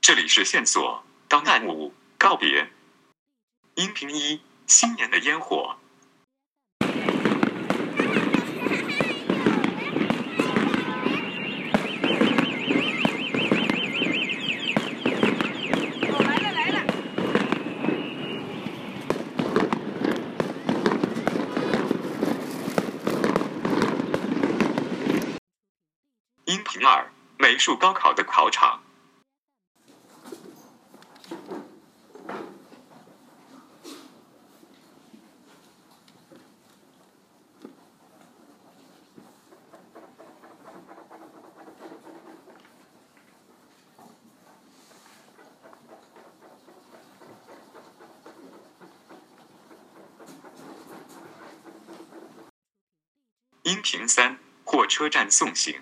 [0.00, 2.70] 这里是线索档案五告别。
[3.74, 5.76] 音频一：新年的烟火。
[16.20, 16.86] 来了来了。
[26.44, 28.85] 音频二：美术高考的考场。
[53.66, 55.74] 音频三：火车站送行。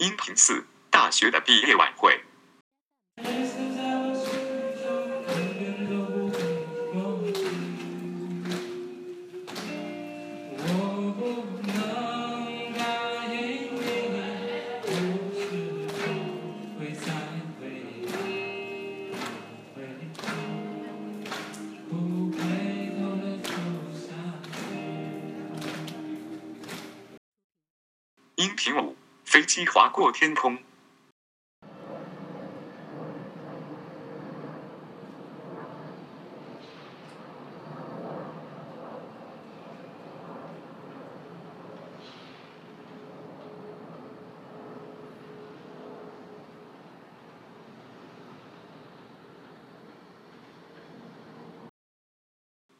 [0.00, 2.18] 音频四：大学的毕业晚会。
[28.36, 28.96] 音频五：
[29.30, 30.58] 飞机划过天空。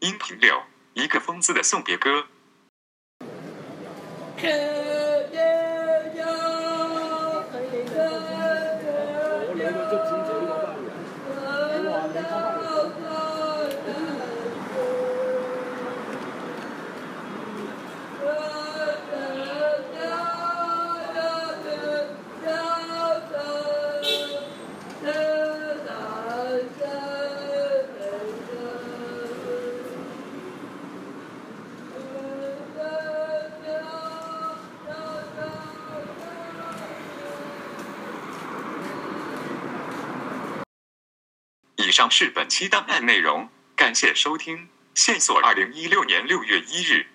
[0.00, 0.60] 音频六：
[0.94, 2.26] 一个疯子的送别歌。
[41.90, 44.68] 以上是本期档案内容，感谢收听。
[44.94, 47.08] 线索二零一六年六月一日